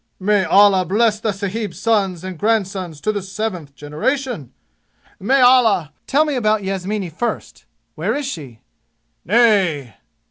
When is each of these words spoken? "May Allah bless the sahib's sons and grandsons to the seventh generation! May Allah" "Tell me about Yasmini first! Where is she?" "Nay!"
"May 0.19 0.45
Allah 0.45 0.83
bless 0.83 1.19
the 1.19 1.31
sahib's 1.31 1.79
sons 1.79 2.23
and 2.23 2.39
grandsons 2.39 2.99
to 3.01 3.11
the 3.11 3.21
seventh 3.21 3.75
generation! 3.75 4.51
May 5.19 5.41
Allah" 5.41 5.93
"Tell 6.07 6.25
me 6.25 6.33
about 6.33 6.63
Yasmini 6.63 7.11
first! 7.11 7.65
Where 7.93 8.15
is 8.15 8.25
she?" 8.25 8.61
"Nay!" 9.23 9.95